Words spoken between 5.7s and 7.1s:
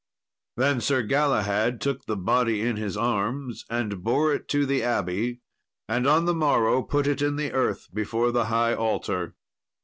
and on the morrow put